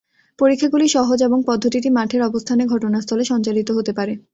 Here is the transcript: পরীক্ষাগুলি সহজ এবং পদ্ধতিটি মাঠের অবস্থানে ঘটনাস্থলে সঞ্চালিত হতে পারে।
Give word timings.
পরীক্ষাগুলি 0.39 0.85
সহজ 0.87 1.19
এবং 1.23 1.39
পদ্ধতিটি 1.45 1.89
মাঠের 1.89 2.21
অবস্থানে 2.23 2.63
ঘটনাস্থলে 2.65 3.23
সঞ্চালিত 3.25 3.69
হতে 3.71 3.91
পারে। 3.97 4.13